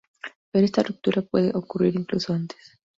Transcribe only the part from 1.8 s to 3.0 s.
incluso antes.